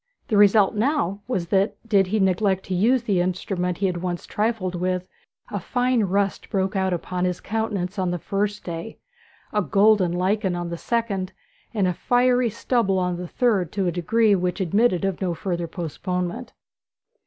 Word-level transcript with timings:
The 0.29 0.35
result 0.37 0.73
now 0.73 1.21
was 1.27 1.49
that, 1.49 1.75
did 1.87 2.07
he 2.07 2.19
neglect 2.19 2.65
to 2.65 2.73
use 2.73 3.03
the 3.03 3.21
instrument 3.21 3.77
he 3.77 3.91
once 3.91 4.25
had 4.25 4.31
trifled 4.31 4.73
with, 4.73 5.07
a 5.51 5.59
fine 5.59 6.05
rust 6.05 6.49
broke 6.49 6.75
out 6.75 6.91
upon 6.91 7.23
his 7.23 7.39
countenance 7.39 7.99
on 7.99 8.09
the 8.09 8.17
first 8.17 8.63
day, 8.63 8.97
a 9.53 9.61
golden 9.61 10.11
lichen 10.11 10.55
on 10.55 10.69
the 10.69 10.75
second, 10.79 11.33
and 11.71 11.87
a 11.87 11.93
fiery 11.93 12.49
stubble 12.49 12.97
on 12.97 13.17
the 13.17 13.27
third 13.27 13.71
to 13.73 13.85
a 13.85 13.91
degree 13.91 14.33
which 14.33 14.59
admitted 14.59 15.05
of 15.05 15.21
no 15.21 15.35
further 15.35 15.67
postponement. 15.67 16.53